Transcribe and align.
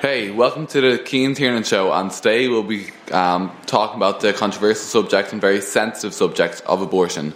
Hey, 0.00 0.30
welcome 0.30 0.68
to 0.68 0.80
the 0.80 0.98
Keen 1.02 1.34
Tiernan 1.34 1.64
Show, 1.64 1.92
and 1.92 2.08
today 2.08 2.46
we'll 2.46 2.62
be 2.62 2.92
um, 3.10 3.50
talking 3.66 3.96
about 3.96 4.20
the 4.20 4.32
controversial 4.32 4.84
subject 4.84 5.32
and 5.32 5.40
very 5.40 5.60
sensitive 5.60 6.14
subject 6.14 6.62
of 6.66 6.80
abortion. 6.82 7.34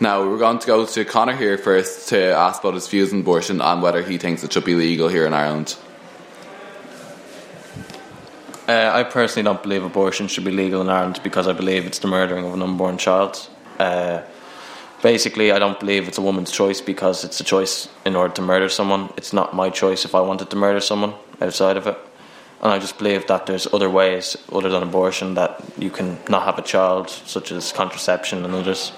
Now, 0.00 0.28
we're 0.28 0.38
going 0.38 0.58
to 0.58 0.66
go 0.66 0.84
to 0.84 1.04
Connor 1.04 1.36
here 1.36 1.56
first 1.56 2.08
to 2.08 2.18
ask 2.32 2.64
about 2.64 2.74
his 2.74 2.88
views 2.88 3.12
on 3.12 3.20
abortion 3.20 3.60
and 3.60 3.80
whether 3.80 4.02
he 4.02 4.18
thinks 4.18 4.42
it 4.42 4.52
should 4.52 4.64
be 4.64 4.74
legal 4.74 5.06
here 5.06 5.24
in 5.24 5.32
Ireland. 5.32 5.76
Uh, 8.66 8.90
I 8.92 9.04
personally 9.04 9.44
don't 9.44 9.62
believe 9.62 9.84
abortion 9.84 10.26
should 10.26 10.44
be 10.44 10.50
legal 10.50 10.80
in 10.80 10.88
Ireland 10.88 11.20
because 11.22 11.46
I 11.46 11.52
believe 11.52 11.86
it's 11.86 12.00
the 12.00 12.08
murdering 12.08 12.44
of 12.44 12.54
an 12.54 12.62
unborn 12.62 12.98
child. 12.98 13.48
Uh, 13.78 14.22
basically, 15.00 15.52
I 15.52 15.60
don't 15.60 15.78
believe 15.78 16.08
it's 16.08 16.18
a 16.18 16.22
woman's 16.22 16.50
choice 16.50 16.80
because 16.80 17.22
it's 17.22 17.38
a 17.38 17.44
choice 17.44 17.88
in 18.04 18.16
order 18.16 18.34
to 18.34 18.42
murder 18.42 18.68
someone. 18.68 19.12
It's 19.16 19.32
not 19.32 19.54
my 19.54 19.70
choice 19.70 20.04
if 20.04 20.16
I 20.16 20.20
wanted 20.20 20.50
to 20.50 20.56
murder 20.56 20.80
someone 20.80 21.14
outside 21.40 21.76
of 21.76 21.86
it. 21.86 21.98
And 22.62 22.72
I 22.72 22.78
just 22.78 22.98
believe 22.98 23.26
that 23.28 23.46
there's 23.46 23.66
other 23.72 23.88
ways 23.88 24.36
other 24.52 24.68
than 24.68 24.82
abortion 24.82 25.34
that 25.34 25.62
you 25.78 25.90
can 25.90 26.18
not 26.28 26.42
have 26.44 26.58
a 26.58 26.62
child, 26.62 27.08
such 27.08 27.52
as 27.52 27.72
contraception 27.72 28.44
and 28.44 28.54
others. 28.54 28.92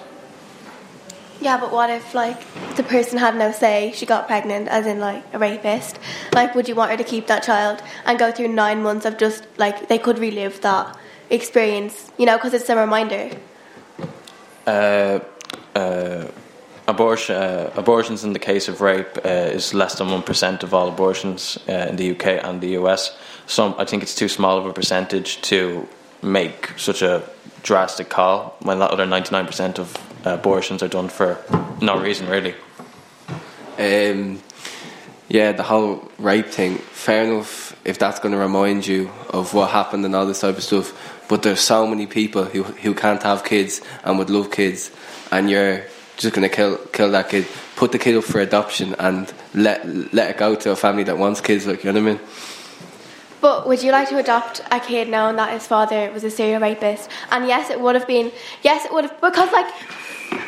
Yeah, 1.41 1.59
but 1.59 1.73
what 1.73 1.91
if 1.91 2.15
like 2.15 2.41
the 2.77 2.83
person 2.83 3.19
had 3.19 3.37
no 3.37 3.51
say, 3.51 3.93
she 3.95 4.07
got 4.07 4.27
pregnant, 4.27 4.69
as 4.69 4.87
in 4.87 5.01
like 5.01 5.25
a 5.33 5.39
rapist? 5.39 5.99
Like, 6.33 6.55
would 6.55 6.69
you 6.69 6.75
want 6.75 6.91
her 6.93 6.97
to 6.97 7.05
keep 7.05 7.27
that 7.27 7.43
child 7.43 7.83
and 8.05 8.19
go 8.19 8.31
through 8.31 8.49
nine 8.49 8.83
months 8.83 9.05
of 9.07 9.19
just 9.19 9.47
like 9.59 9.89
they 9.89 9.99
could 9.99 10.19
relive 10.19 10.61
that 10.61 10.97
experience, 11.31 12.13
you 12.19 12.27
know, 12.27 12.37
because 12.37 12.55
it's 12.55 12.69
a 12.69 12.77
reminder. 12.77 13.31
Uh, 14.67 15.19
uh, 15.75 16.27
abortion, 16.93 17.37
uh, 17.37 17.71
abortions 17.77 18.25
in 18.25 18.33
the 18.33 18.39
case 18.39 18.69
of 18.69 18.81
rape 18.81 19.19
uh, 19.25 19.57
is 19.59 19.75
less 19.75 19.97
than 19.97 20.11
one 20.11 20.23
percent 20.23 20.63
of 20.63 20.73
all 20.75 20.89
abortions 20.89 21.59
uh, 21.69 21.89
in 21.91 21.97
the 21.97 22.13
UK 22.13 22.27
and 22.45 22.61
the 22.61 22.79
US. 22.81 23.17
So 23.47 23.75
I 23.79 23.85
think 23.85 24.03
it's 24.03 24.15
too 24.15 24.29
small 24.29 24.59
of 24.59 24.67
a 24.67 24.73
percentage 24.73 25.41
to 25.43 25.89
make 26.23 26.79
such 26.79 27.03
a 27.03 27.23
drastic 27.63 28.09
call 28.09 28.57
when 28.63 28.79
that 28.79 28.91
other 28.91 29.07
ninety 29.07 29.31
nine 29.33 29.47
percent 29.47 29.79
of 29.79 29.97
abortions 30.25 30.83
are 30.83 30.89
done 30.89 31.09
for 31.09 31.39
no 31.81 31.99
reason 32.01 32.29
really. 32.29 32.55
Um, 33.79 34.41
yeah, 35.29 35.53
the 35.53 35.63
whole 35.63 36.11
rape 36.19 36.49
thing. 36.49 36.77
Fair 36.77 37.25
enough 37.25 37.75
if 37.85 37.99
that's 37.99 38.21
going 38.21 38.33
to 38.33 38.39
remind 38.39 38.87
you 38.87 39.11
of 39.31 39.55
what 39.55 39.71
happened 39.71 40.05
and 40.05 40.15
all 40.15 40.27
this 40.27 40.41
type 40.41 40.57
of 40.57 40.63
stuff. 40.63 40.93
But 41.29 41.43
there's 41.43 41.61
so 41.61 41.87
many 41.87 42.07
people 42.07 42.45
who 42.45 42.63
who 42.63 42.95
can't 42.95 43.23
have 43.23 43.43
kids 43.43 43.81
and 44.05 44.19
would 44.19 44.31
love 44.31 44.51
kids, 44.51 44.91
and 45.31 45.51
you're 45.51 45.85
just 46.17 46.35
going 46.35 46.49
to 46.49 46.55
kill 46.55 46.77
kill 46.93 47.11
that 47.13 47.29
kid. 47.29 47.47
Put 47.77 47.93
the 47.93 47.99
kid 47.99 48.17
up 48.17 48.25
for 48.25 48.41
adoption 48.41 48.95
and 48.99 49.33
let 49.55 49.87
let 50.13 50.31
it 50.31 50.37
go 50.37 50.55
to 50.55 50.71
a 50.71 50.77
family 50.77 51.05
that 51.05 51.19
wants 51.19 51.41
kids. 51.41 51.67
Like 51.67 51.85
you 51.85 51.93
know 51.93 52.01
what 52.01 52.11
I 52.11 52.13
mean. 52.15 52.21
But 53.41 53.67
would 53.67 53.83
you 53.83 53.91
like 53.91 54.09
to 54.11 54.19
adopt 54.19 54.61
a 54.71 54.79
kid 54.79 55.09
knowing 55.09 55.35
that 55.37 55.53
his 55.53 55.67
father 55.67 56.13
was 56.13 56.23
a 56.23 56.31
serial 56.31 56.61
rapist? 56.61 57.11
And 57.33 57.47
yes, 57.47 57.71
it 57.71 57.81
would 57.81 57.97
have 57.97 58.07
been. 58.07 58.31
Yes, 58.63 58.85
it 58.85 58.93
would 58.93 59.05
have 59.05 59.21
because 59.21 59.51
like 59.53 59.67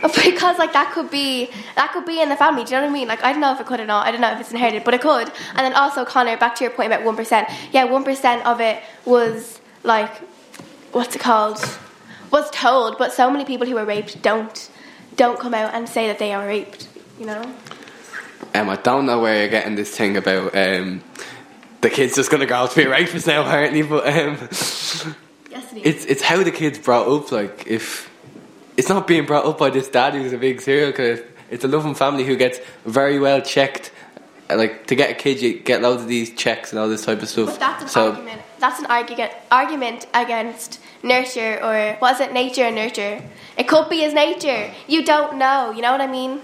because 0.25 0.59
like 0.59 0.73
that 0.75 0.93
could 0.93 1.11
be 1.11 1.51
that 1.75 1.93
could 1.93 2.07
be 2.07 2.21
in 2.21 2.29
the 2.29 2.37
family. 2.37 2.65
Do 2.65 2.71
you 2.71 2.77
know 2.77 2.85
what 2.85 2.91
I 2.91 2.93
mean? 2.93 3.09
Like 3.09 3.25
I 3.25 3.33
don't 3.33 3.41
know 3.41 3.53
if 3.53 3.61
it 3.61 3.67
could 3.67 3.81
or 3.81 3.87
not. 3.87 4.07
I 4.07 4.13
don't 4.13 4.21
know 4.21 4.33
if 4.33 4.41
it's 4.41 4.53
inherited, 4.53 4.85
but 4.85 4.95
it 4.95 5.01
could. 5.01 5.33
And 5.51 5.59
then 5.59 5.75
also 5.75 6.05
Connor, 6.05 6.37
back 6.37 6.55
to 6.57 6.65
your 6.65 6.73
point 6.73 6.93
about 6.93 7.05
one 7.05 7.17
percent. 7.17 7.49
Yeah, 7.73 7.85
one 7.85 8.05
percent 8.05 8.47
of 8.47 8.61
it 8.61 8.83
was 9.05 9.61
like 9.83 10.11
what's 10.93 11.17
it 11.17 11.21
called? 11.21 11.59
Was 12.31 12.51
told, 12.51 12.97
but 12.99 13.13
so 13.13 13.31
many 13.31 13.45
people 13.45 13.67
who 13.67 13.75
were 13.75 13.85
raped 13.85 14.23
don't 14.23 14.71
don't 15.17 15.39
come 15.39 15.55
out 15.55 15.75
and 15.75 15.89
say 15.89 16.07
that 16.09 16.19
they 16.19 16.33
are 16.33 16.47
raped. 16.47 16.89
You 17.19 17.27
know. 17.27 17.55
Um, 18.55 18.69
I 18.69 18.77
don't 18.77 19.07
know 19.07 19.21
where 19.21 19.41
you're 19.41 19.49
getting 19.49 19.75
this 19.75 19.97
thing 19.97 20.17
about 20.17 20.57
um, 20.57 21.03
the 21.81 21.91
kid's 21.91 22.15
just 22.15 22.31
going 22.31 22.41
to 22.41 22.47
go 22.47 22.55
out 22.55 22.71
to 22.71 22.77
be 22.77 22.83
a 22.83 22.91
rapist 22.91 23.27
now, 23.27 23.43
apparently. 23.43 23.83
But 23.83 24.07
um, 24.07 24.49
Yes, 25.51 25.73
it 25.73 25.79
is. 25.79 25.83
it's 25.85 26.05
it's 26.07 26.23
how 26.23 26.43
the 26.43 26.51
kid's 26.51 26.79
brought 26.79 27.09
up. 27.09 27.31
Like 27.31 27.67
if 27.67 28.11
it's 28.77 28.89
not 28.89 29.07
being 29.07 29.27
brought 29.27 29.45
up 29.45 29.59
by 29.59 29.71
this 29.71 29.89
dad 29.89 30.15
who's 30.15 30.33
a 30.33 30.39
big 30.39 30.61
serial 30.61 30.93
killer. 30.93 31.25
It's 31.51 31.63
a 31.65 31.69
loving 31.69 31.95
family 31.95 32.25
who 32.25 32.37
gets 32.37 32.59
very 32.85 33.21
well 33.21 33.41
checked. 33.41 33.93
Like 34.49 34.87
to 34.89 34.95
get 34.95 35.11
a 35.11 35.15
kid, 35.15 35.41
you 35.41 35.61
get 35.61 35.83
loads 35.83 36.03
of 36.03 36.09
these 36.09 36.35
checks 36.35 36.73
and 36.73 36.79
all 36.81 36.89
this 36.89 37.05
type 37.05 37.23
of 37.23 37.29
stuff. 37.29 37.51
But 37.51 37.61
that's 37.61 37.83
an 37.85 37.89
so 37.89 38.11
argument. 38.11 38.43
That's 38.65 38.81
an 38.81 38.87
argument 38.87 39.31
argument 39.53 40.07
against 40.15 40.81
nurture 41.03 41.63
or 41.63 41.97
what 41.99 42.15
is 42.15 42.21
it, 42.21 42.33
nature 42.33 42.63
and 42.63 42.75
nurture. 42.75 43.23
It 43.59 43.69
could 43.69 43.91
be 43.91 43.99
his 44.01 44.15
nature. 44.15 44.73
You 44.87 45.05
don't 45.05 45.37
know. 45.37 45.71
You 45.71 45.83
know 45.83 45.93
what 45.93 46.01
I 46.01 46.07
mean? 46.07 46.41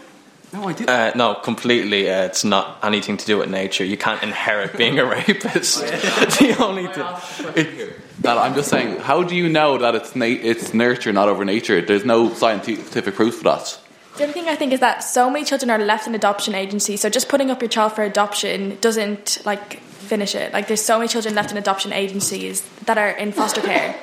no, 0.53 0.69
I 0.69 0.75
do. 0.75 0.85
Uh, 0.85 1.13
no, 1.15 1.37
completely. 1.37 2.11
Uh, 2.11 2.25
it's 2.25 2.45
not 2.45 2.79
anything 2.83 3.17
to 3.17 3.25
do 3.25 3.39
with 3.39 3.49
nature. 3.49 3.87
You 3.87 3.97
can't 3.97 4.23
inherit 4.23 4.77
being 4.77 4.99
a 4.99 5.07
rapist. 5.15 5.81
the 5.81 6.57
only 6.61 6.89
thing. 6.89 7.95
That 8.21 8.37
I'm 8.37 8.55
just 8.55 8.69
saying, 8.69 9.01
how 9.01 9.23
do 9.23 9.35
you 9.35 9.49
know 9.49 9.79
that 9.79 9.95
it's 9.95 10.15
na- 10.15 10.41
it's 10.51 10.75
nurture, 10.75 11.15
not 11.15 11.31
over 11.31 11.47
nature? 11.47 11.81
There's 11.81 12.05
no 12.05 12.35
scientific 12.35 13.15
proof 13.15 13.37
for 13.39 13.45
that. 13.45 13.81
The 14.19 14.25
other 14.25 14.35
thing 14.35 14.47
I 14.47 14.57
think 14.57 14.75
is 14.75 14.81
that 14.81 14.99
so 15.03 15.31
many 15.31 15.47
children 15.47 15.71
are 15.71 15.79
left 15.79 16.07
in 16.07 16.15
adoption 16.15 16.55
agencies. 16.55 17.01
So 17.01 17.09
just 17.09 17.31
putting 17.31 17.51
up 17.51 17.63
your 17.63 17.71
child 17.71 17.95
for 17.95 18.03
adoption 18.03 18.77
doesn't 18.83 19.41
like 19.47 19.81
finish 20.01 20.35
it. 20.35 20.53
Like 20.53 20.69
there's 20.69 20.83
so 20.83 20.99
many 20.99 21.09
children 21.09 21.35
left 21.35 21.51
in 21.51 21.57
adoption 21.57 21.93
agencies 21.93 22.63
that 22.87 22.99
are 22.99 23.11
in 23.11 23.33
foster 23.33 23.61
care. 23.61 23.97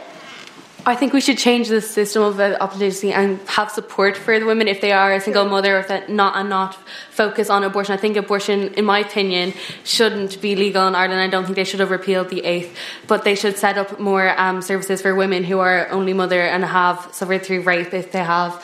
I 0.86 0.96
think 0.96 1.12
we 1.12 1.20
should 1.20 1.38
change 1.38 1.68
the 1.68 1.82
system 1.82 2.24
of 2.24 2.40
adoption 2.40 2.82
agency 2.82 3.12
and 3.12 3.42
have 3.50 3.70
support 3.72 4.16
for 4.16 4.40
the 4.40 4.46
women 4.46 4.70
if 4.70 4.80
they 4.80 4.94
are 4.94 5.14
a 5.14 5.20
single 5.20 5.44
mother 5.44 5.80
if 5.80 5.90
not 6.08 6.38
and 6.38 6.48
not 6.50 6.76
focus 7.12 7.50
on 7.50 7.66
abortion. 7.66 7.94
I 7.94 7.98
think 7.98 8.16
abortion, 8.16 8.74
in 8.76 8.86
my 8.86 9.00
opinion, 9.00 9.54
shouldn't 9.84 10.40
be 10.42 10.56
legal 10.56 10.88
in 10.88 10.96
Ireland. 10.96 11.20
I 11.20 11.28
don't 11.28 11.44
think 11.44 11.58
they 11.58 11.66
should 11.66 11.82
have 11.82 11.92
repealed 11.92 12.30
the 12.30 12.46
eighth, 12.46 12.74
but 13.06 13.26
they 13.26 13.36
should 13.36 13.58
set 13.58 13.78
up 13.78 14.00
more 14.00 14.30
um, 14.40 14.62
services 14.62 15.02
for 15.02 15.14
women 15.14 15.44
who 15.44 15.60
are 15.60 15.90
only 15.90 16.14
mother 16.14 16.42
and 16.42 16.64
have 16.64 17.10
suffered 17.12 17.44
through 17.44 17.64
rape 17.64 17.94
if 17.94 18.14
they 18.14 18.24
have. 18.24 18.64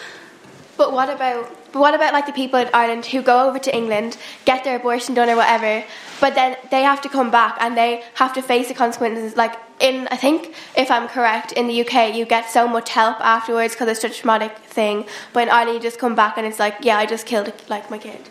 But 0.78 0.92
what 0.92 1.10
about 1.10 1.50
but 1.74 1.80
what 1.80 1.96
about 1.96 2.14
like 2.14 2.28
the 2.28 2.34
people 2.34 2.60
in 2.60 2.70
Ireland 2.72 3.08
who 3.08 3.24
go 3.24 3.50
over 3.50 3.58
to 3.58 3.76
England, 3.76 4.16
get 4.46 4.64
their 4.64 4.76
abortion 4.76 5.16
done 5.16 5.28
or 5.28 5.36
whatever, 5.36 5.84
but 6.22 6.36
then 6.36 6.56
they 6.70 6.84
have 6.84 7.02
to 7.02 7.10
come 7.10 7.32
back 7.32 7.58
and 7.60 7.76
they 7.76 8.04
have 8.14 8.32
to 8.34 8.44
face 8.44 8.68
the 8.68 8.76
consequences. 8.76 9.36
Like 9.36 9.56
in, 9.80 10.08
I 10.12 10.16
think 10.16 10.54
if 10.78 10.92
I'm 10.92 11.08
correct, 11.08 11.52
in 11.54 11.68
the 11.68 11.82
UK 11.82 12.16
you 12.16 12.26
get 12.26 12.52
so 12.52 12.68
much 12.68 12.92
help 12.92 13.20
afterwards 13.22 13.74
because 13.74 13.88
it's 13.90 14.02
such 14.02 14.12
a 14.12 14.22
traumatic 14.22 14.56
thing. 14.60 15.06
But 15.34 15.48
in 15.48 15.50
Ireland 15.50 15.78
you 15.78 15.82
just 15.82 15.98
come 15.98 16.14
back 16.14 16.38
and 16.38 16.46
it's 16.46 16.60
like, 16.60 16.76
yeah, 16.82 16.98
I 17.00 17.08
just 17.08 17.26
killed 17.26 17.52
like 17.70 17.90
my 17.90 17.98
kid. 17.98 18.22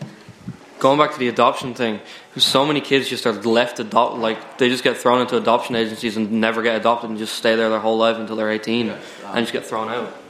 Going 0.79 0.97
back 0.97 1.11
to 1.11 1.19
the 1.19 1.27
adoption 1.27 1.73
thing, 1.73 1.99
so 2.37 2.65
many 2.65 2.79
kids 2.79 3.09
just 3.09 3.25
are 3.25 3.33
left 3.33 3.79
adopt 3.79 4.19
like 4.19 4.57
they 4.57 4.69
just 4.69 4.85
get 4.85 4.95
thrown 4.95 5.19
into 5.19 5.35
adoption 5.35 5.75
agencies 5.75 6.15
and 6.15 6.31
never 6.31 6.61
get 6.61 6.77
adopted 6.77 7.09
and 7.09 7.19
just 7.19 7.35
stay 7.35 7.55
there 7.57 7.69
their 7.69 7.79
whole 7.79 7.97
life 7.97 8.17
until 8.17 8.37
they're 8.37 8.51
18 8.51 8.89
and 8.89 9.01
just 9.35 9.51
get 9.51 9.65
thrown 9.65 9.89
out. 9.89 10.22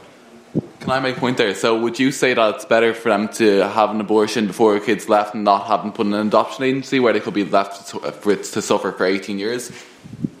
Can 0.84 0.92
I 0.92 1.00
make 1.00 1.16
a 1.16 1.20
point 1.20 1.38
there? 1.38 1.54
So, 1.54 1.80
would 1.80 1.98
you 1.98 2.12
say 2.12 2.34
that 2.34 2.56
it's 2.56 2.66
better 2.66 2.92
for 2.92 3.08
them 3.08 3.28
to 3.40 3.66
have 3.66 3.90
an 3.90 4.00
abortion 4.02 4.46
before 4.46 4.76
a 4.76 4.80
kid's 4.80 5.08
left 5.08 5.34
and 5.34 5.42
not 5.42 5.66
have 5.66 5.80
them 5.80 5.92
put 5.92 6.06
in 6.06 6.12
an 6.12 6.26
adoption 6.26 6.62
agency 6.64 7.00
where 7.00 7.14
they 7.14 7.20
could 7.20 7.32
be 7.32 7.44
left 7.44 7.88
to, 7.88 8.00
for 8.12 8.32
it 8.32 8.44
to 8.44 8.60
suffer 8.60 8.92
for 8.92 9.06
18 9.06 9.38
years? 9.38 9.72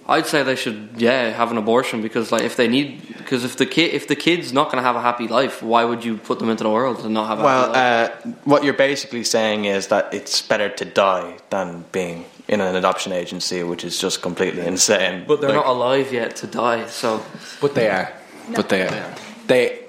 I'd 0.06 0.26
say 0.26 0.42
they 0.42 0.54
should, 0.54 0.90
yeah, 0.98 1.30
have 1.30 1.50
an 1.50 1.56
abortion 1.56 2.02
because, 2.02 2.30
like, 2.30 2.42
if 2.42 2.56
they 2.56 2.68
need, 2.68 3.16
because 3.16 3.42
if 3.42 3.56
the 3.56 3.64
kid, 3.64 3.94
if 3.94 4.06
the 4.06 4.14
kid's 4.16 4.52
not 4.52 4.64
going 4.70 4.76
to 4.76 4.82
have 4.82 4.96
a 4.96 5.00
happy 5.00 5.28
life, 5.28 5.62
why 5.62 5.82
would 5.86 6.04
you 6.04 6.18
put 6.18 6.40
them 6.40 6.50
into 6.50 6.62
the 6.62 6.68
world 6.68 7.02
and 7.06 7.14
not 7.14 7.26
have 7.28 7.40
a 7.40 7.42
Well, 7.42 7.72
happy 7.72 8.28
life? 8.28 8.36
uh, 8.36 8.40
what 8.44 8.64
you're 8.64 8.74
basically 8.74 9.24
saying 9.24 9.64
is 9.64 9.86
that 9.86 10.12
it's 10.12 10.42
better 10.42 10.68
to 10.68 10.84
die 10.84 11.38
than 11.48 11.86
being 11.90 12.26
in 12.48 12.60
an 12.60 12.76
adoption 12.76 13.12
agency, 13.12 13.62
which 13.62 13.82
is 13.82 13.98
just 13.98 14.20
completely 14.20 14.66
insane. 14.66 15.24
but 15.26 15.40
they're 15.40 15.48
Like, 15.48 15.64
not 15.64 15.68
alive 15.68 16.12
yet 16.12 16.36
to 16.36 16.46
die, 16.46 16.84
so 16.84 17.24
But 17.62 17.74
they 17.74 17.88
are. 17.88 18.12
But 18.54 18.68
they 18.68 18.82
are. 18.82 18.90
They 18.90 19.14
they 19.46 19.83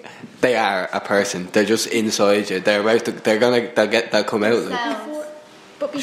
are 0.56 0.90
a 0.94 1.00
person. 1.00 1.48
They're 1.52 1.66
just 1.66 1.88
inside 1.88 2.50
you. 2.50 2.60
They're 2.60 2.82
about 2.82 3.06
to, 3.06 3.12
They're 3.12 3.40
gonna. 3.40 3.72
They'll 3.74 3.88
get. 3.88 4.12
They'll 4.12 4.24
come 4.24 4.44
out. 4.44 4.64
Like. 4.64 5.26
But 5.78 5.92
be- 5.92 6.00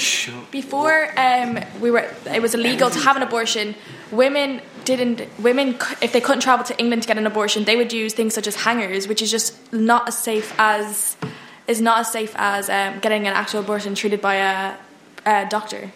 before 0.50 1.08
um, 1.18 1.58
we 1.80 1.90
were, 1.90 2.06
it 2.26 2.42
was 2.42 2.54
illegal 2.54 2.90
to 2.90 2.98
have 2.98 3.16
an 3.16 3.22
abortion. 3.22 3.74
Women 4.10 4.60
didn't. 4.84 5.22
Women, 5.40 5.78
if 6.02 6.12
they 6.12 6.20
couldn't 6.20 6.42
travel 6.42 6.64
to 6.66 6.78
England 6.78 7.02
to 7.02 7.08
get 7.08 7.16
an 7.16 7.26
abortion, 7.26 7.64
they 7.64 7.76
would 7.76 7.92
use 7.92 8.12
things 8.12 8.34
such 8.34 8.46
as 8.46 8.56
hangers, 8.56 9.08
which 9.08 9.22
is 9.22 9.30
just 9.30 9.72
not 9.72 10.08
as 10.08 10.18
safe 10.18 10.54
as 10.58 11.16
is 11.66 11.80
not 11.80 12.00
as 12.00 12.12
safe 12.12 12.34
as 12.36 12.68
um, 12.68 12.98
getting 13.00 13.26
an 13.26 13.34
actual 13.34 13.60
abortion 13.60 13.94
treated 13.94 14.20
by 14.20 14.34
a, 14.34 14.74
a 15.24 15.48
doctor. 15.48 15.92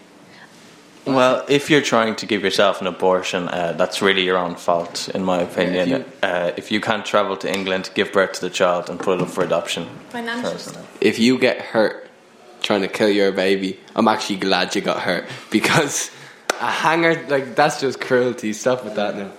Well, 1.06 1.44
if 1.48 1.70
you're 1.70 1.82
trying 1.82 2.16
to 2.16 2.26
give 2.26 2.42
yourself 2.42 2.80
an 2.80 2.86
abortion, 2.88 3.48
uh, 3.48 3.74
that's 3.78 4.02
really 4.02 4.22
your 4.24 4.38
own 4.38 4.56
fault, 4.56 5.08
in 5.14 5.22
my 5.24 5.40
opinion. 5.42 5.88
you- 5.88 6.04
uh, 6.22 6.50
if 6.56 6.70
you 6.72 6.80
can't 6.80 7.04
travel 7.06 7.36
to 7.38 7.48
England, 7.52 7.90
give 7.94 8.12
birth 8.12 8.32
to 8.34 8.40
the 8.40 8.50
child 8.50 8.90
and 8.90 8.98
put 8.98 9.20
it 9.20 9.22
up 9.22 9.30
for 9.30 9.44
adoption. 9.44 9.86
Financial. 10.10 10.50
If 11.00 11.18
you 11.18 11.38
get 11.38 11.60
hurt 11.60 12.08
trying 12.62 12.82
to 12.82 12.88
kill 12.88 13.08
your 13.10 13.30
baby, 13.32 13.78
I'm 13.94 14.08
actually 14.08 14.36
glad 14.36 14.74
you 14.74 14.80
got 14.80 15.00
hurt 15.00 15.26
because 15.50 16.10
a 16.60 16.70
hanger 16.70 17.24
like 17.28 17.54
that's 17.54 17.80
just 17.80 18.00
cruelty. 18.00 18.52
Stop 18.52 18.82
with 18.84 18.96
that 18.96 19.16
now. 19.16 19.30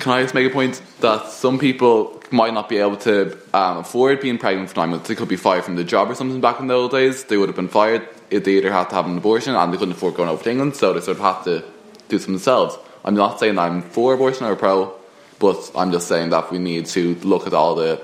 Can 0.00 0.12
I 0.12 0.22
just 0.22 0.34
make 0.34 0.50
a 0.50 0.52
point 0.52 0.82
that 1.00 1.28
some 1.28 1.58
people 1.58 2.22
might 2.30 2.52
not 2.52 2.68
be 2.68 2.78
able 2.78 2.96
to 2.98 3.38
um, 3.54 3.78
afford 3.78 4.20
being 4.20 4.38
pregnant 4.38 4.70
for 4.70 4.76
nine 4.76 4.90
months? 4.90 5.08
They 5.08 5.14
could 5.14 5.28
be 5.28 5.36
fired 5.36 5.64
from 5.64 5.76
the 5.76 5.84
job 5.84 6.10
or 6.10 6.14
something 6.14 6.40
back 6.40 6.60
in 6.60 6.66
the 6.66 6.74
old 6.74 6.90
days. 6.90 7.24
They 7.24 7.36
would 7.36 7.48
have 7.48 7.56
been 7.56 7.68
fired 7.68 8.08
if 8.30 8.44
they 8.44 8.52
either 8.58 8.72
had 8.72 8.90
to 8.90 8.96
have 8.96 9.06
an 9.06 9.16
abortion 9.16 9.54
and 9.54 9.72
they 9.72 9.76
couldn't 9.76 9.94
afford 9.94 10.14
going 10.14 10.28
over 10.28 10.42
to 10.42 10.50
England, 10.50 10.76
so 10.76 10.92
they 10.92 11.00
sort 11.00 11.18
of 11.18 11.22
had 11.22 11.42
to 11.44 11.64
do 12.08 12.16
it 12.16 12.22
themselves. 12.22 12.76
I'm 13.04 13.14
not 13.14 13.38
saying 13.38 13.58
I'm 13.58 13.82
for 13.82 14.14
abortion 14.14 14.46
or 14.46 14.56
pro, 14.56 14.94
but 15.38 15.70
I'm 15.76 15.92
just 15.92 16.08
saying 16.08 16.30
that 16.30 16.50
we 16.50 16.58
need 16.58 16.86
to 16.86 17.14
look 17.16 17.46
at 17.46 17.54
all 17.54 17.74
the 17.74 18.00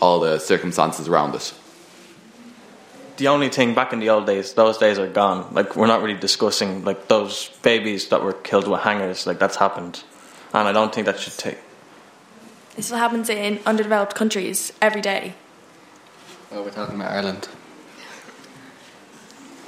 all 0.00 0.20
the 0.20 0.38
circumstances 0.38 1.08
around 1.08 1.34
it. 1.34 1.54
The 3.16 3.28
only 3.28 3.48
thing 3.50 3.74
back 3.74 3.92
in 3.92 4.00
the 4.00 4.10
old 4.10 4.26
days, 4.26 4.54
those 4.54 4.78
days 4.78 4.98
are 4.98 5.08
gone. 5.08 5.54
Like 5.54 5.76
we're 5.76 5.86
not 5.86 6.02
really 6.02 6.18
discussing 6.18 6.84
like 6.84 7.08
those 7.08 7.50
babies 7.62 8.08
that 8.08 8.22
were 8.22 8.32
killed 8.32 8.66
with 8.66 8.80
hangers. 8.80 9.26
Like 9.26 9.38
that's 9.38 9.56
happened, 9.56 10.02
and 10.52 10.68
I 10.68 10.72
don't 10.72 10.94
think 10.94 11.06
that 11.06 11.18
should 11.18 11.34
take. 11.34 11.58
This 12.76 12.86
still 12.86 12.98
happens 12.98 13.28
in 13.28 13.60
underdeveloped 13.66 14.14
countries 14.14 14.72
every 14.80 15.00
day. 15.00 15.34
Well, 16.50 16.64
we're 16.64 16.70
talking 16.70 16.96
about 16.96 17.12
Ireland. 17.12 17.48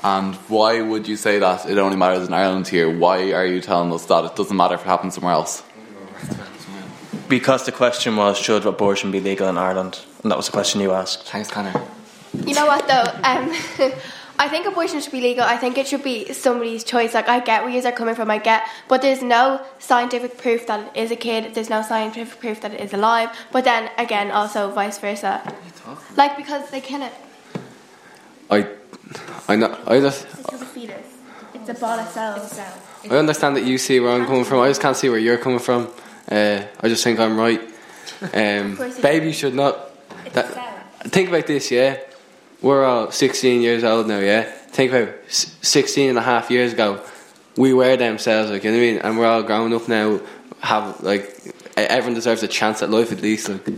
And 0.03 0.35
why 0.49 0.83
would 0.83 1.09
you 1.09 1.17
say 1.17 1.39
that 1.39 1.65
it 1.65 1.79
only 1.79 1.97
matters 1.97 2.29
in 2.29 2.35
Ireland 2.35 2.69
here? 2.69 2.91
Why 2.91 3.33
are 3.33 3.47
you 3.47 3.61
telling 3.63 3.93
us 3.93 4.05
that 4.07 4.25
it 4.27 4.37
doesn't 4.37 4.57
matter 4.57 4.75
if 4.75 4.83
it 4.83 4.87
happens 4.87 5.15
somewhere 5.15 5.33
else? 5.33 5.63
Because 7.29 7.65
the 7.65 7.73
question 7.73 8.17
was, 8.17 8.37
should 8.37 8.67
abortion 8.67 9.11
be 9.11 9.21
legal 9.21 9.49
in 9.49 9.57
Ireland? 9.57 10.01
And 10.23 10.31
that 10.31 10.37
was 10.37 10.47
the 10.47 10.53
question 10.53 10.83
you 10.83 10.93
asked. 10.93 11.27
Thanks, 11.29 11.51
Connor. 11.51 11.73
You 12.45 12.55
know 12.55 12.67
what 12.67 12.87
though? 12.87 13.21
Um, 13.23 13.53
I 14.39 14.49
think 14.49 14.67
abortion 14.67 15.01
should 15.01 15.13
be 15.13 15.21
legal. 15.21 15.45
I 15.45 15.57
think 15.57 15.79
it 15.79 15.87
should 15.87 16.03
be 16.03 16.33
somebody's 16.33 16.83
choice. 16.83 17.15
Like 17.15 17.29
I 17.29 17.41
get 17.41 17.63
where 17.63 17.73
you 17.73 17.83
are 17.87 17.93
coming 17.93 18.15
from. 18.15 18.31
I 18.31 18.39
get, 18.39 18.67
but 18.89 19.01
there's 19.01 19.23
no 19.23 19.65
scientific 19.79 20.39
proof 20.39 20.67
that 20.67 20.95
it 20.97 21.01
is 21.01 21.11
a 21.11 21.17
kid. 21.17 21.55
There's 21.55 21.71
no 21.71 21.83
scientific 21.83 22.41
proof 22.41 22.61
that 22.63 22.75
it 22.75 22.81
is 22.81 22.93
alive. 22.93 23.31
But 23.53 23.65
then 23.65 23.91
again, 23.97 24.31
also 24.31 24.71
vice 24.71 24.99
versa. 24.99 25.41
Like 26.17 26.37
because 26.37 26.71
they 26.71 26.81
kill 26.81 27.03
it. 27.03 27.13
I, 28.51 28.69
I 29.49 29.57
know. 29.57 29.79
I 29.87 30.01
just. 30.01 30.25
It's 30.25 30.53
a 30.53 30.67
fetus. 30.67 31.07
It's 31.55 31.69
a 31.69 31.75
ball 31.75 31.99
of 31.99 32.09
cells. 32.09 32.61
I 33.09 33.17
understand 33.17 33.57
that 33.57 33.65
you 33.65 33.79
see 33.79 34.01
where 34.01 34.11
I'm 34.11 34.27
coming 34.27 34.45
from. 34.45 34.61
I 34.61 34.69
just 34.69 34.81
can't 34.81 34.97
see 34.97 35.09
where 35.09 35.19
you're 35.19 35.39
coming 35.39 35.59
from. 35.61 35.89
Uh, 36.31 36.63
I 36.81 36.89
just 36.89 37.05
think 37.05 37.21
I'm 37.21 37.39
right. 37.39 37.61
Um, 38.33 38.77
course 38.77 38.97
you 38.97 39.03
babies 39.03 39.37
should 39.37 39.55
not. 39.55 39.91
That, 40.33 40.47
think 41.11 41.29
about 41.29 41.47
this, 41.47 41.71
yeah. 41.71 41.99
We're 42.65 42.85
all 42.85 43.11
16 43.11 43.61
years 43.61 43.85
old 43.85 44.09
now, 44.09 44.21
yeah. 44.21 44.43
Think 44.43 44.91
about 44.91 45.15
s- 45.27 45.55
16 45.61 46.09
and 46.09 46.19
a 46.19 46.23
half 46.23 46.51
years 46.51 46.73
ago. 46.73 47.01
We 47.57 47.75
were 47.75 47.95
themselves, 47.97 48.51
like 48.51 48.65
you 48.65 48.71
know 48.71 48.79
what 48.79 48.83
I 48.83 48.87
mean, 48.93 48.99
and 49.03 49.19
we're 49.19 49.27
all 49.27 49.43
grown 49.43 49.73
up 49.75 49.87
now. 49.87 50.19
Have 50.61 51.03
like 51.03 51.25
e- 51.47 51.53
everyone 51.77 52.15
deserves 52.15 52.43
a 52.43 52.49
chance 52.49 52.83
at 52.83 52.89
life 52.89 53.13
at 53.13 53.21
least. 53.21 53.51
Like 53.51 53.69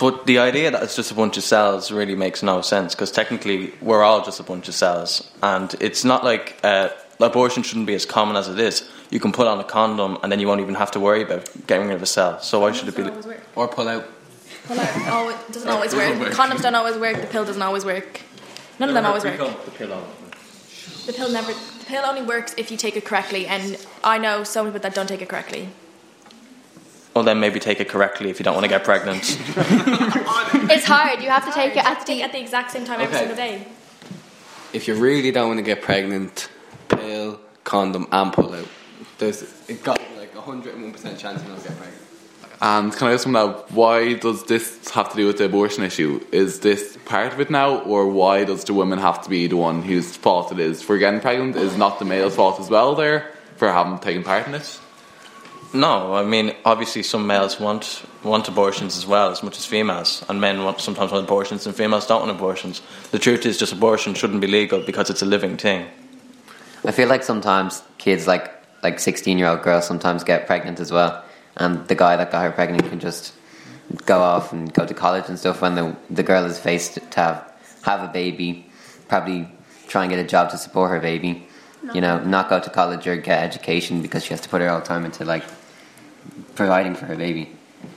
But 0.00 0.26
the 0.26 0.38
idea 0.40 0.72
that 0.72 0.82
it's 0.82 0.96
just 0.96 1.12
a 1.12 1.14
bunch 1.14 1.36
of 1.36 1.44
cells 1.44 1.92
really 1.92 2.16
makes 2.16 2.42
no 2.42 2.60
sense 2.60 2.94
because 2.94 3.12
technically 3.12 3.72
we're 3.80 4.02
all 4.02 4.24
just 4.24 4.40
a 4.40 4.42
bunch 4.42 4.66
of 4.68 4.74
cells, 4.74 5.30
and 5.42 5.72
it's 5.80 6.04
not 6.04 6.24
like 6.24 6.58
uh, 6.64 6.88
abortion 7.20 7.62
shouldn't 7.62 7.86
be 7.86 7.94
as 7.94 8.04
common 8.04 8.34
as 8.36 8.48
it 8.48 8.58
is. 8.58 8.86
You 9.10 9.20
can 9.20 9.30
put 9.30 9.46
on 9.46 9.60
a 9.60 9.64
condom 9.64 10.18
and 10.24 10.32
then 10.32 10.40
you 10.40 10.48
won't 10.48 10.60
even 10.60 10.74
have 10.74 10.90
to 10.90 11.00
worry 11.00 11.22
about 11.22 11.48
getting 11.68 11.86
rid 11.86 11.94
of 11.94 12.02
a 12.02 12.06
cell. 12.06 12.40
So 12.40 12.58
why 12.58 12.72
should 12.72 12.88
it 12.88 12.96
be? 12.96 13.04
or 13.54 13.68
pull 13.68 13.88
out. 13.88 14.04
Pull 14.66 14.80
out. 14.80 14.88
Oh, 15.08 15.28
it 15.30 15.52
doesn't 15.52 15.68
always 15.68 15.94
work. 15.94 16.32
Condoms 16.32 16.62
don't 16.62 16.74
always 16.74 16.96
work. 16.96 17.20
The 17.20 17.26
pill 17.26 17.44
doesn't 17.44 17.62
always 17.62 17.84
work. 17.84 18.20
None 18.78 18.88
of 18.88 18.94
them 18.94 19.06
always 19.06 19.24
work. 19.24 19.38
The 19.38 19.70
pill 19.70 20.06
the 21.06 21.12
pill 21.12 21.30
never. 21.30 21.52
The 21.52 21.84
pill 21.86 22.04
only 22.04 22.22
works 22.22 22.54
if 22.58 22.70
you 22.70 22.76
take 22.76 22.96
it 22.96 23.04
correctly, 23.04 23.46
and 23.46 23.78
I 24.02 24.18
know 24.18 24.42
some 24.44 24.66
people 24.66 24.80
that 24.80 24.94
don't 24.94 25.06
take 25.08 25.22
it 25.22 25.28
correctly. 25.28 25.68
Well, 27.14 27.24
then 27.24 27.40
maybe 27.40 27.60
take 27.60 27.80
it 27.80 27.88
correctly 27.88 28.28
if 28.28 28.38
you 28.38 28.44
don't 28.44 28.54
want 28.54 28.64
to 28.64 28.68
get 28.68 28.84
pregnant. 28.84 29.24
It's 30.68 30.84
hard. 30.84 31.22
You 31.22 31.30
have 31.30 31.44
to 31.46 31.52
take 31.52 31.74
You 31.74 31.80
it 31.80 31.86
at 31.86 32.00
to 32.00 32.04
take 32.04 32.18
it 32.18 32.22
the. 32.22 32.24
at 32.24 32.32
the 32.32 32.40
exact 32.40 32.72
same 32.72 32.84
time 32.84 33.00
every 33.00 33.14
Okay. 33.14 33.18
single 33.18 33.36
day. 33.36 33.66
If 34.72 34.88
you 34.88 34.94
really 34.96 35.30
don't 35.30 35.46
want 35.48 35.58
to 35.58 35.62
get 35.62 35.80
pregnant, 35.80 36.48
pill, 36.88 37.40
condom, 37.64 38.06
and 38.10 38.32
pull 38.32 38.52
out. 38.52 38.68
There's 39.18 39.42
it 39.68 39.82
got 39.84 40.00
like 40.18 40.34
a 40.34 40.40
hundred 40.40 40.74
and 40.74 40.82
one 40.82 40.92
percent 40.92 41.18
chance 41.18 41.40
you 41.42 41.48
don't 41.48 41.62
get 41.62 41.76
pregnant. 41.78 42.02
And 42.60 42.92
can 42.92 43.08
I 43.08 43.12
ask 43.12 43.24
someone 43.24 43.52
now, 43.52 43.64
why 43.68 44.14
does 44.14 44.44
this 44.44 44.88
have 44.90 45.10
to 45.10 45.16
do 45.16 45.26
with 45.26 45.38
the 45.38 45.44
abortion 45.44 45.84
issue? 45.84 46.24
Is 46.32 46.60
this 46.60 46.96
part 47.04 47.32
of 47.32 47.40
it 47.40 47.50
now, 47.50 47.80
or 47.80 48.08
why 48.08 48.44
does 48.44 48.64
the 48.64 48.72
woman 48.72 48.98
have 48.98 49.22
to 49.24 49.30
be 49.30 49.46
the 49.46 49.56
one 49.56 49.82
whose 49.82 50.16
fault 50.16 50.52
it 50.52 50.58
is 50.58 50.82
for 50.82 50.96
getting 50.96 51.20
pregnant? 51.20 51.56
Is 51.56 51.76
not 51.76 51.98
the 51.98 52.06
male's 52.06 52.34
fault 52.34 52.58
as 52.58 52.70
well 52.70 52.94
there 52.94 53.30
for 53.56 53.70
having 53.70 53.98
taken 53.98 54.22
part 54.22 54.46
in 54.46 54.54
it? 54.54 54.80
no, 55.76 56.14
I 56.14 56.24
mean 56.24 56.54
obviously 56.64 57.02
some 57.02 57.26
males 57.26 57.60
want 57.60 58.02
want 58.22 58.48
abortions 58.48 58.96
as 58.96 59.06
well 59.06 59.30
as 59.30 59.42
much 59.42 59.58
as 59.58 59.66
females, 59.66 60.24
and 60.28 60.40
men 60.40 60.64
want 60.64 60.80
sometimes 60.80 61.12
want 61.12 61.24
abortions 61.24 61.66
and 61.66 61.74
females 61.74 62.06
don't 62.06 62.26
want 62.26 62.30
abortions. 62.36 62.82
The 63.10 63.18
truth 63.18 63.46
is, 63.46 63.58
just 63.58 63.72
abortion 63.72 64.14
shouldn't 64.14 64.40
be 64.40 64.46
legal 64.46 64.80
because 64.80 65.10
it's 65.10 65.22
a 65.22 65.26
living 65.26 65.56
thing. 65.56 65.86
I 66.84 66.92
feel 66.92 67.08
like 67.08 67.22
sometimes 67.22 67.82
kids, 67.98 68.26
like 68.26 68.52
like 68.82 68.98
sixteen 68.98 69.38
year 69.38 69.48
old 69.48 69.62
girls, 69.62 69.86
sometimes 69.86 70.24
get 70.24 70.46
pregnant 70.46 70.80
as 70.80 70.90
well, 70.90 71.22
and 71.56 71.86
the 71.88 71.94
guy 71.94 72.16
that 72.16 72.30
got 72.30 72.42
her 72.44 72.52
pregnant 72.52 72.88
can 72.88 73.00
just 73.00 73.32
go 74.04 74.18
off 74.20 74.52
and 74.52 74.72
go 74.72 74.84
to 74.86 74.94
college 74.94 75.24
and 75.28 75.38
stuff. 75.38 75.60
When 75.62 75.74
the 75.74 75.96
the 76.10 76.22
girl 76.22 76.44
is 76.44 76.58
faced 76.58 76.94
to 76.94 77.20
have 77.20 77.52
have 77.82 78.02
a 78.02 78.12
baby, 78.12 78.66
probably 79.08 79.48
try 79.88 80.02
and 80.02 80.10
get 80.10 80.18
a 80.18 80.24
job 80.26 80.50
to 80.50 80.58
support 80.58 80.90
her 80.90 81.00
baby. 81.00 81.46
You 81.94 82.00
know, 82.00 82.18
not 82.24 82.48
go 82.48 82.58
to 82.58 82.68
college 82.70 83.06
or 83.06 83.16
get 83.16 83.44
education 83.44 84.02
because 84.02 84.24
she 84.24 84.30
has 84.30 84.40
to 84.40 84.48
put 84.48 84.60
her 84.60 84.68
all 84.68 84.82
time 84.82 85.04
into 85.04 85.24
like 85.24 85.44
providing 86.56 86.96
for 86.96 87.06
her 87.06 87.14
baby. 87.16 87.52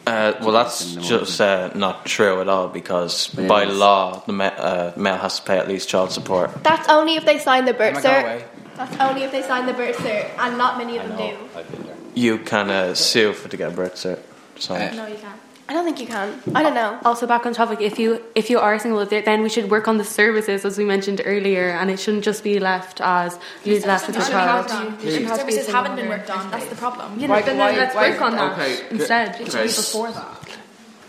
Uh, 0.06 0.34
well, 0.42 0.52
that's 0.52 0.96
just 0.96 1.42
uh, 1.42 1.72
not 1.74 2.06
true 2.06 2.42
at 2.42 2.48
all 2.48 2.68
because 2.68 3.28
But 3.28 3.48
by 3.48 3.64
is. 3.64 3.76
law, 3.76 4.22
the 4.28 4.34
ma- 4.34 4.46
uh, 4.46 4.94
male 4.96 5.18
has 5.18 5.40
to 5.40 5.46
pay 5.46 5.58
at 5.58 5.68
least 5.68 5.90
child 5.90 6.12
support. 6.12 6.64
That's 6.64 6.88
only 6.90 7.16
if 7.16 7.26
they 7.26 7.40
sign 7.40 7.66
the 7.66 7.74
birth 7.74 8.06
Emma, 8.06 8.24
cert. 8.24 8.44
That's 8.76 8.96
only 9.00 9.24
if 9.24 9.32
they 9.32 9.42
sign 9.42 9.66
the 9.66 9.74
birth 9.74 9.98
cert, 9.98 10.30
and 10.38 10.58
not 10.58 10.78
many 10.78 10.98
of 10.98 11.08
them 11.08 11.18
do. 11.18 11.89
You 12.16 12.38
can 12.40 12.70
uh, 12.70 12.94
sue 12.96 13.34
for 13.34 13.50
to 13.50 13.58
get 13.58 13.72
a 13.72 13.76
birth 13.76 13.96
cert. 13.96 14.20
So. 14.58 14.76
Uh, 14.76 14.92
No, 14.94 15.06
you 15.08 15.16
can't. 15.18 15.40
I 15.70 15.74
don't 15.74 15.86
think 15.86 16.00
you 16.02 16.08
can. 16.08 16.42
I 16.56 16.64
don't 16.64 16.74
know. 16.74 16.98
Also, 17.06 17.28
back 17.28 17.46
on 17.46 17.54
topic, 17.54 17.80
if 17.80 18.00
you 18.00 18.20
if 18.34 18.50
you 18.50 18.58
are 18.58 18.80
single, 18.80 19.06
th- 19.06 19.24
then 19.24 19.44
we 19.44 19.50
should 19.50 19.70
work 19.70 19.88
on 19.88 19.98
the 20.00 20.04
services 20.04 20.66
as 20.66 20.80
we 20.80 20.84
mentioned 20.84 21.22
earlier, 21.24 21.70
and 21.70 21.92
it 21.92 22.00
shouldn't 22.00 22.24
just 22.24 22.44
be 22.44 22.60
left 22.60 23.00
as 23.02 23.38
you 23.64 23.80
left 23.82 24.08
with 24.08 24.16
the 24.16 24.24
child. 24.24 24.68
Services 25.00 25.68
haven't 25.68 25.96
been 25.96 26.10
worked 26.10 26.32
on. 26.32 26.50
That's 26.50 26.66
the 26.66 26.76
problem. 26.76 27.20
You 27.20 27.28
know, 27.28 27.40
then 27.42 27.58
let's 27.58 27.94
work 27.96 28.20
on 28.20 28.32
that 28.36 28.54
Okay, 28.54 28.82
instead. 28.90 29.36
okay. 29.42 29.68
Before 29.68 30.12
that. 30.12 30.58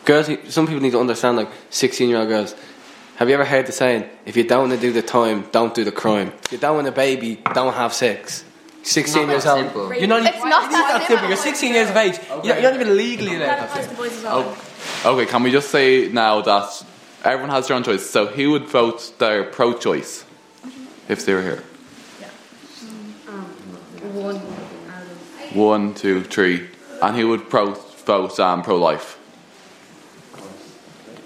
girls, 0.04 0.28
some 0.52 0.66
people 0.66 0.82
need 0.82 0.92
to 0.92 1.00
understand. 1.00 1.38
Like 1.38 1.48
sixteen-year-old 1.70 2.28
girls. 2.28 2.54
Have 3.16 3.28
you 3.30 3.34
ever 3.34 3.46
heard 3.46 3.64
the 3.66 3.72
saying? 3.72 4.04
If 4.26 4.36
you 4.36 4.44
don't 4.44 4.68
want 4.68 4.72
to 4.78 4.86
do 4.86 4.92
the 4.92 5.02
time, 5.02 5.48
don't 5.52 5.74
do 5.74 5.84
the 5.84 5.92
crime. 5.92 6.32
If 6.44 6.52
you 6.52 6.58
don't 6.58 6.76
want 6.76 6.86
a 6.86 6.92
baby, 6.92 7.40
don't 7.54 7.72
have 7.74 7.94
sex. 7.94 8.44
Sixteen 8.82 9.28
years 9.28 9.44
old. 9.46 9.58
simple. 9.60 9.94
You're 9.94 10.06
not. 10.08 10.22
It's 10.24 10.36
even- 10.36 10.48
not 10.48 10.64
it 10.64 10.66
is 10.66 10.72
that 10.72 10.98
that 10.98 11.06
simple. 11.06 11.28
You're 11.28 11.36
16 11.36 11.74
years 11.74 11.90
of 11.90 11.96
age. 11.96 12.18
You're, 12.44 12.54
you're 12.58 12.62
not 12.70 12.74
even 12.80 12.96
legally 12.96 13.36
allowed 13.36 13.46
That 13.46 13.54
to 13.56 13.60
have 13.60 13.68
applies 13.70 13.84
sex. 13.84 13.96
to 13.96 14.02
boys 14.02 14.16
as 14.16 14.24
well. 15.04 15.14
Okay, 15.14 15.26
can 15.30 15.42
we 15.42 15.50
just 15.52 15.70
say 15.70 16.08
now 16.08 16.40
that 16.40 16.84
everyone 17.24 17.50
has 17.50 17.68
their 17.68 17.76
own 17.76 17.82
choice? 17.84 18.08
So 18.08 18.26
who 18.26 18.50
would 18.52 18.66
vote 18.66 19.12
their 19.18 19.44
pro-choice 19.44 20.24
if 21.08 21.26
they 21.26 21.34
were 21.34 21.42
here? 21.42 21.62
One, 25.52 25.94
two, 25.94 26.22
three, 26.24 26.68
and 27.02 27.16
who 27.16 27.28
would 27.28 27.48
pro 27.50 27.74
vote 27.74 28.38
um, 28.40 28.62
pro-life? 28.62 29.18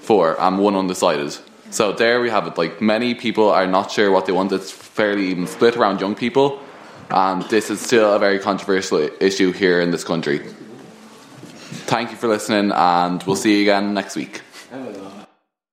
Four, 0.00 0.40
and 0.40 0.58
one 0.58 0.74
undecided. 0.76 1.36
So 1.70 1.92
there 1.92 2.20
we 2.20 2.30
have 2.30 2.46
it. 2.46 2.56
Like 2.58 2.80
many 2.80 3.14
people 3.14 3.50
are 3.50 3.66
not 3.66 3.90
sure 3.90 4.10
what 4.10 4.26
they 4.26 4.32
want. 4.32 4.52
It's 4.52 4.70
fairly 4.70 5.26
even 5.28 5.46
split 5.46 5.76
around 5.76 6.00
young 6.00 6.14
people, 6.14 6.60
and 7.10 7.42
this 7.50 7.70
is 7.70 7.80
still 7.80 8.14
a 8.14 8.18
very 8.18 8.38
controversial 8.38 9.08
issue 9.20 9.52
here 9.52 9.80
in 9.80 9.90
this 9.90 10.04
country. 10.04 10.38
Thank 11.86 12.10
you 12.10 12.16
for 12.16 12.28
listening, 12.28 12.72
and 12.72 13.22
we'll 13.24 13.36
see 13.36 13.56
you 13.56 13.62
again 13.62 13.94
next 13.94 14.16
week. 14.16 14.42